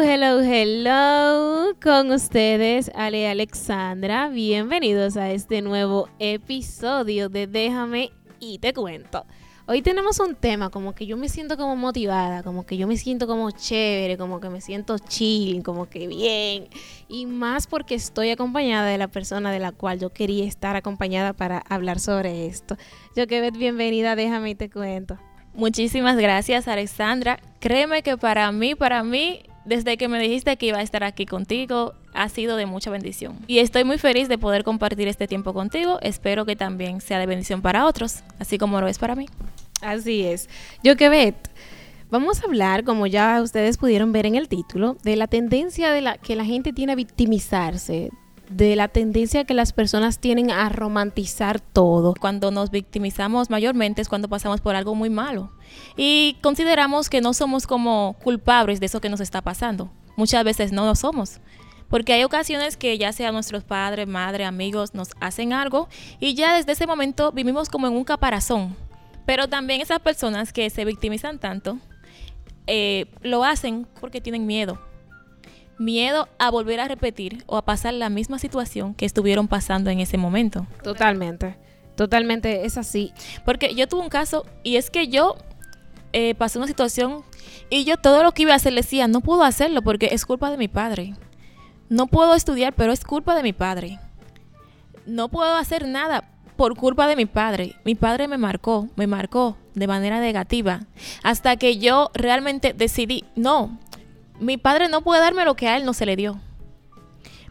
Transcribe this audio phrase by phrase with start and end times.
[0.00, 4.28] Hello, hello, con ustedes Ale Alexandra.
[4.28, 9.26] Bienvenidos a este nuevo episodio de Déjame y te cuento.
[9.66, 12.96] Hoy tenemos un tema como que yo me siento como motivada, como que yo me
[12.96, 16.68] siento como chévere, como que me siento chill, como que bien.
[17.08, 21.32] Y más porque estoy acompañada de la persona de la cual yo quería estar acompañada
[21.32, 22.76] para hablar sobre esto.
[23.16, 25.18] Yo que bienvenida, déjame y te cuento.
[25.54, 27.40] Muchísimas gracias, Alexandra.
[27.58, 31.26] Créeme que para mí, para mí, desde que me dijiste que iba a estar aquí
[31.26, 33.38] contigo, ha sido de mucha bendición.
[33.46, 35.98] Y estoy muy feliz de poder compartir este tiempo contigo.
[36.02, 39.26] Espero que también sea de bendición para otros, así como lo es para mí.
[39.80, 40.48] Así es.
[40.82, 41.36] Yo que vet.
[42.10, 46.00] Vamos a hablar, como ya ustedes pudieron ver en el título, de la tendencia de
[46.00, 48.10] la que la gente tiene a victimizarse,
[48.50, 52.14] de la tendencia que las personas tienen a romantizar todo.
[52.18, 55.52] Cuando nos victimizamos mayormente es cuando pasamos por algo muy malo
[55.96, 59.90] y consideramos que no somos como culpables de eso que nos está pasando.
[60.16, 61.40] Muchas veces no lo somos.
[61.88, 65.88] Porque hay ocasiones que ya sea nuestros padres, madre, amigos nos hacen algo
[66.20, 68.76] y ya desde ese momento vivimos como en un caparazón.
[69.24, 71.78] Pero también esas personas que se victimizan tanto
[72.66, 74.78] eh, lo hacen porque tienen miedo
[75.78, 80.00] miedo a volver a repetir o a pasar la misma situación que estuvieron pasando en
[80.00, 80.66] ese momento.
[80.82, 81.56] Totalmente,
[81.96, 83.12] totalmente es así.
[83.44, 85.36] Porque yo tuve un caso y es que yo
[86.12, 87.22] eh, pasé una situación
[87.70, 90.24] y yo todo lo que iba a hacer le decía, no puedo hacerlo porque es
[90.26, 91.14] culpa de mi padre.
[91.88, 93.98] No puedo estudiar, pero es culpa de mi padre.
[95.06, 97.76] No puedo hacer nada por culpa de mi padre.
[97.84, 100.80] Mi padre me marcó, me marcó de manera negativa.
[101.22, 103.78] Hasta que yo realmente decidí, no,
[104.40, 106.40] mi padre no puede darme lo que a él no se le dio.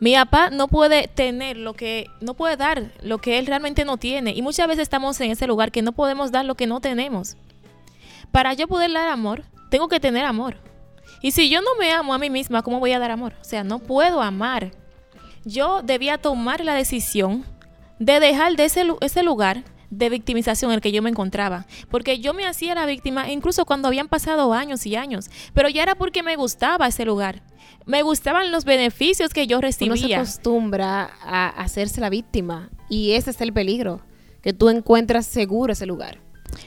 [0.00, 3.98] Mi papá no puede tener lo que, no puede dar lo que él realmente no
[3.98, 4.32] tiene.
[4.32, 7.36] Y muchas veces estamos en ese lugar que no podemos dar lo que no tenemos.
[8.32, 10.56] Para yo poder dar amor, tengo que tener amor.
[11.20, 13.34] Y si yo no me amo a mí misma, ¿cómo voy a dar amor?
[13.40, 14.72] O sea, no puedo amar.
[15.44, 17.44] Yo debía tomar la decisión
[18.00, 21.66] de dejar de ese, ese lugar de victimización en el que yo me encontraba.
[21.90, 25.30] Porque yo me hacía la víctima incluso cuando habían pasado años y años.
[25.52, 27.42] Pero ya era porque me gustaba ese lugar.
[27.84, 29.92] Me gustaban los beneficios que yo recibía.
[29.92, 32.70] Uno se acostumbra a hacerse la víctima.
[32.88, 34.00] Y ese es el peligro.
[34.40, 36.18] Que tú encuentras seguro ese lugar.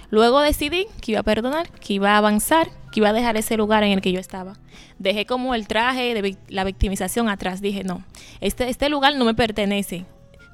[0.09, 3.57] Luego decidí que iba a perdonar, que iba a avanzar, que iba a dejar ese
[3.57, 4.53] lugar en el que yo estaba.
[4.99, 7.59] Dejé como el traje de la victimización atrás.
[7.59, 8.03] Dije, no,
[8.39, 10.05] este, este lugar no me pertenece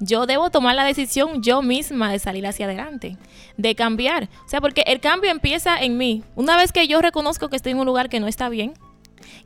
[0.02, 3.16] yo debo tomar la decisión yo misma de salir hacia adelante,
[3.56, 4.28] de cambiar.
[4.44, 6.24] O sea, porque el cambio empieza en mí.
[6.34, 8.74] Una vez que yo reconozco que estoy en un lugar que no está bien,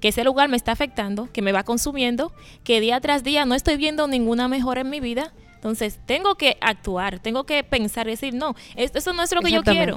[0.00, 2.33] que ese lugar me está afectando, que me va consumiendo,
[2.65, 6.56] que día tras día no estoy viendo ninguna mejora en mi vida, entonces tengo que
[6.61, 9.97] actuar, tengo que pensar decir, no, eso no es lo que yo quiero.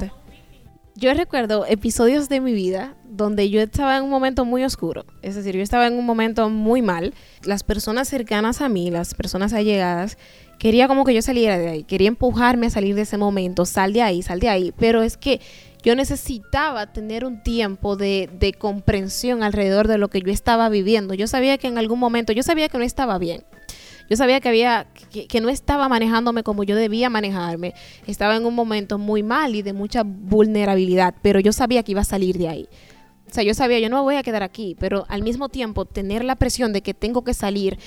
[1.00, 5.34] Yo recuerdo episodios de mi vida donde yo estaba en un momento muy oscuro, es
[5.34, 7.14] decir, yo estaba en un momento muy mal.
[7.46, 10.18] Las personas cercanas a mí, las personas allegadas,
[10.58, 13.94] quería como que yo saliera de ahí, quería empujarme a salir de ese momento, sal
[13.94, 15.40] de ahí, sal de ahí, pero es que
[15.82, 21.14] yo necesitaba tener un tiempo de, de comprensión alrededor de lo que yo estaba viviendo.
[21.14, 23.46] Yo sabía que en algún momento, yo sabía que no estaba bien.
[24.10, 27.76] Yo sabía que había, que, no estaba manejándome como yo debía manejarme.
[28.08, 32.02] Estaba en un momento muy mal y de mucha vulnerabilidad, pero yo sabía que iba
[32.02, 32.70] a salir de ahí.
[33.30, 35.86] O sea, yo sabía, yo no me voy a quedar aquí, pero al mismo tiempo
[35.86, 37.78] tener la presión de que tengo que salir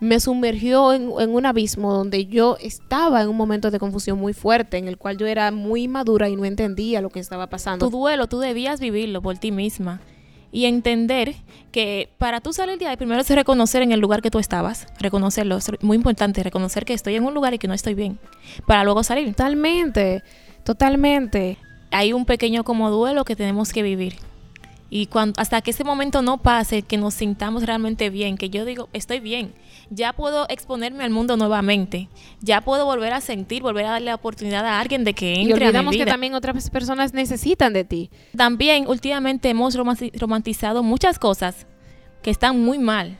[0.00, 4.78] me sumergió en, un abismo donde yo estaba en un momento de confusión muy fuerte,
[4.78, 7.88] en el cual yo era muy madura y no entendía lo que estaba pasando.
[7.88, 10.00] Tu duelo, tú debías vivirlo por ti misma
[10.52, 11.34] y entender
[11.72, 14.86] que para tú salir de ahí, primero es reconocer en el lugar que tú estabas,
[14.98, 18.18] reconocerlo, es muy importante, reconocer que estoy en un lugar y que no estoy bien,
[18.66, 19.28] para luego salir.
[19.28, 20.22] Totalmente,
[20.64, 21.58] totalmente.
[21.92, 24.29] Hay un pequeño como duelo que tenemos que vivir
[24.90, 28.64] y cuando, hasta que ese momento no pase, que nos sintamos realmente bien, que yo
[28.64, 29.54] digo, estoy bien,
[29.88, 32.08] ya puedo exponerme al mundo nuevamente,
[32.40, 35.48] ya puedo volver a sentir, volver a darle la oportunidad a alguien de que entre
[35.48, 36.04] y olvidamos a mi vida.
[36.06, 38.10] que también otras personas necesitan de ti.
[38.36, 41.66] También últimamente hemos romantizado muchas cosas
[42.22, 43.16] que están muy mal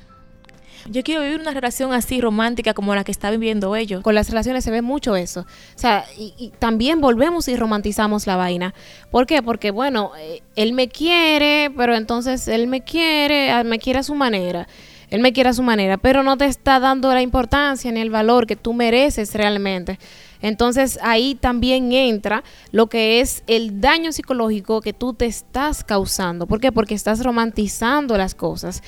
[0.88, 4.02] yo quiero vivir una relación así romántica como la que está viviendo ellos.
[4.02, 5.40] Con las relaciones se ve mucho eso.
[5.40, 8.74] O sea, y, también volvemos y romantizamos la vaina.
[9.10, 9.42] ¿Por qué?
[9.42, 14.02] Porque, bueno, eh, él me quiere, pero entonces él me quiere, ah, me quiere a
[14.02, 14.66] su manera.
[15.10, 18.10] Él me quiere a su manera, pero no te está dando la importancia ni el
[18.10, 19.98] valor que tú mereces realmente.
[20.40, 26.46] Entonces ahí también entra lo que es el daño psicológico que tú te estás causando.
[26.46, 26.72] ¿Por qué?
[26.72, 28.82] Porque estás romantizando las cosas.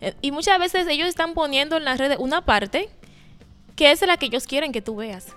[0.00, 2.88] Eh, y muchas veces ellos están poniendo en las redes una parte
[3.76, 5.34] que es la que ellos quieren que tú veas.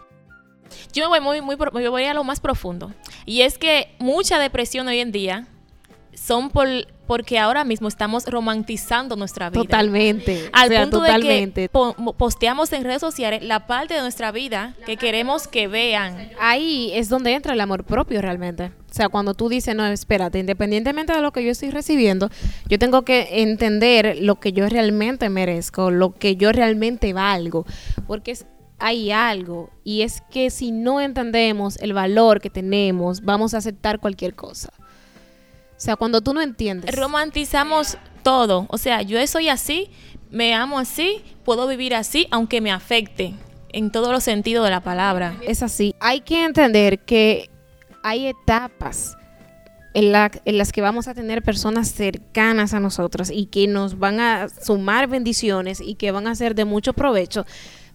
[0.94, 2.94] Yo me voy muy, muy, me voy a lo más profundo.
[3.26, 5.48] Y es que mucha depresión hoy en día
[6.14, 6.68] son por
[7.08, 9.64] porque ahora mismo estamos romantizando nuestra vida.
[9.64, 10.50] Totalmente.
[10.54, 11.62] Al o sea, punto totalmente.
[11.62, 15.48] de que po- mo- posteamos en redes sociales la parte de nuestra vida que queremos
[15.48, 16.30] que vean.
[16.40, 18.72] Ahí es donde entra el amor propio realmente.
[18.90, 22.30] O sea, cuando tú dices, no, espérate, independientemente de lo que yo estoy recibiendo,
[22.68, 27.66] yo tengo que entender lo que yo realmente merezco, lo que yo realmente valgo.
[28.08, 28.46] Porque es,
[28.80, 34.00] hay algo, y es que si no entendemos el valor que tenemos, vamos a aceptar
[34.00, 34.70] cualquier cosa.
[35.78, 36.96] O sea, cuando tú no entiendes.
[36.96, 38.66] Romantizamos todo.
[38.70, 39.90] O sea, yo soy así,
[40.32, 43.34] me amo así, puedo vivir así, aunque me afecte
[43.70, 45.36] en todos los sentidos de la palabra.
[45.44, 45.94] es así.
[46.00, 47.50] Hay que entender que
[48.04, 49.16] hay etapas
[49.94, 54.00] en, la- en las que vamos a tener personas cercanas a nosotros y que nos
[54.00, 57.46] van a sumar bendiciones y que van a ser de mucho provecho.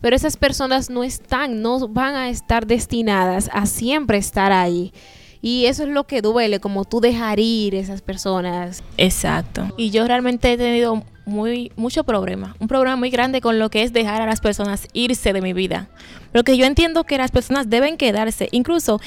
[0.00, 4.93] Pero esas personas no están, no van a estar destinadas a siempre estar ahí.
[5.42, 8.82] Y eso es lo que duele, como tú dejar ir esas personas.
[8.96, 9.68] Exacto.
[9.76, 13.82] Y yo realmente he tenido muy mucho problema, un problema muy grande con lo que
[13.82, 15.88] es dejar a las personas irse de mi vida.
[16.32, 18.48] Porque yo entiendo que las personas deben quedarse.
[18.52, 19.00] Incluso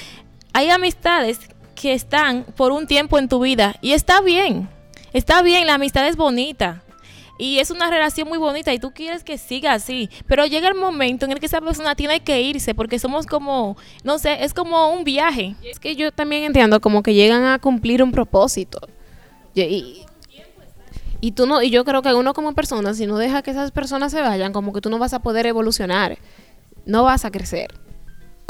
[0.53, 1.39] hay amistades
[1.73, 4.69] que están por un tiempo en tu vida y está bien.
[5.13, 6.83] Está bien, la amistad es bonita.
[7.37, 10.09] Y es una relación muy bonita y tú quieres que siga así.
[10.27, 13.75] Pero llega el momento en el que esa persona tiene que irse porque somos como,
[14.03, 15.55] no sé, es como un viaje.
[15.63, 18.79] Es que yo también entiendo como que llegan a cumplir un propósito.
[19.53, 20.05] Y, y-
[21.21, 23.71] y tú no, y yo creo que uno como persona, si no deja que esas
[23.71, 26.17] personas se vayan, como que tú no vas a poder evolucionar.
[26.85, 27.73] No vas a crecer.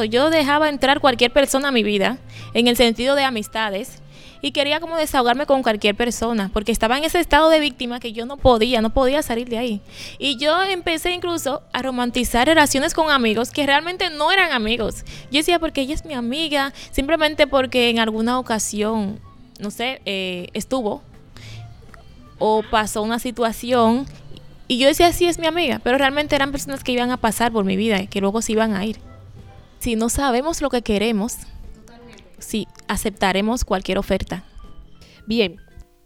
[0.10, 2.18] Yo dejaba entrar cualquier persona a mi vida,
[2.54, 4.02] en el sentido de amistades,
[4.46, 8.14] y quería como desahogarme con cualquier persona, porque estaba en ese estado de víctima que
[8.14, 9.82] yo no podía, no podía salir de ahí.
[10.20, 15.04] Y yo empecé incluso a romantizar relaciones con amigos que realmente no eran amigos.
[15.32, 19.20] Yo decía, porque ella es mi amiga, simplemente porque en alguna ocasión,
[19.60, 21.02] no sé, eh, estuvo
[22.38, 24.06] o pasó una situación.
[24.68, 27.52] Y yo decía, sí, es mi amiga, pero realmente eran personas que iban a pasar
[27.52, 29.00] por mi vida que luego se iban a ir
[29.86, 31.36] si no sabemos lo que queremos,
[32.46, 34.44] si aceptaremos cualquier oferta.
[35.26, 35.58] Bien.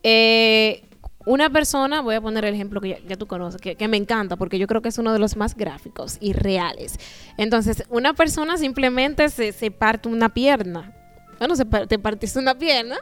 [0.03, 0.83] eh,
[1.25, 3.97] una persona, voy a poner el ejemplo que ya, ya tú conoces, que, que me
[3.97, 6.97] encanta porque yo creo que es uno de los más gráficos y reales.
[7.37, 10.95] Entonces, una persona simplemente se, se parte una pierna.
[11.37, 12.97] Bueno, se te partiste una pierna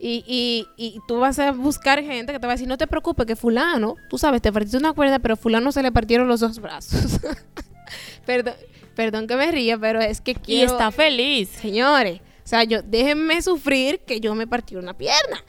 [0.00, 2.86] y, y, y tú vas a buscar gente que te va a decir, no te
[2.88, 6.40] preocupes, que fulano, tú sabes, te partiste una cuerda, pero fulano se le partieron los
[6.40, 7.20] dos brazos.
[8.26, 8.54] perdón,
[8.96, 10.72] perdón que me ría, pero es que Y quiero...
[10.72, 11.50] está feliz.
[11.50, 15.42] Señores, o sea, yo déjenme sufrir que yo me partí una pierna.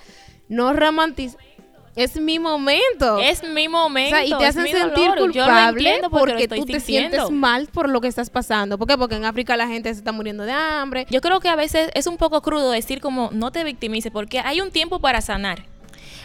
[0.48, 1.36] No romantiz
[1.96, 3.20] Es mi momento.
[3.20, 4.16] Es mi o momento.
[4.16, 5.34] sea, y te hacen sentir dolor.
[5.34, 8.78] Yo culpable entiendo porque, porque tú te sientes mal por lo que estás pasando.
[8.78, 8.98] ¿Por qué?
[8.98, 11.06] Porque en África la gente se está muriendo de hambre.
[11.10, 14.40] Yo creo que a veces es un poco crudo decir como no te victimices porque
[14.40, 15.64] hay un tiempo para sanar.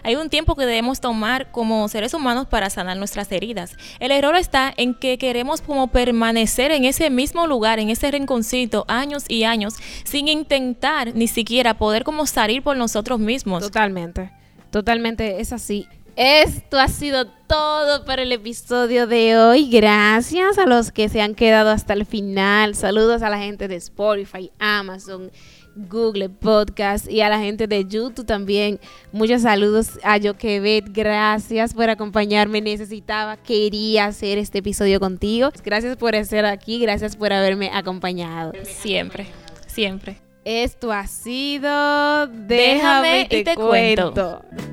[0.02, 3.76] Hay un tiempo que debemos tomar como seres humanos para sanar nuestras heridas.
[3.98, 8.84] El error está en que queremos como permanecer en ese mismo lugar, en ese rinconcito,
[8.88, 9.74] años y años,
[10.04, 13.62] sin intentar ni siquiera poder como salir por nosotros mismos.
[13.62, 14.30] Totalmente.
[14.70, 15.88] Totalmente es así.
[16.16, 19.70] Esto ha sido todo para el episodio de hoy.
[19.70, 22.74] Gracias a los que se han quedado hasta el final.
[22.74, 25.30] Saludos a la gente de Spotify, Amazon,
[25.74, 28.80] Google Podcast y a la gente de YouTube también.
[29.12, 30.86] Muchos saludos a Joquebet.
[30.92, 32.60] Gracias por acompañarme.
[32.60, 35.50] Necesitaba, quería hacer este episodio contigo.
[35.64, 36.80] Gracias por estar aquí.
[36.80, 38.52] Gracias por haberme acompañado.
[38.64, 39.26] Siempre,
[39.66, 40.18] siempre.
[40.44, 42.26] Esto ha sido.
[42.26, 44.12] Déjame y te cuento.
[44.12, 44.69] cuento.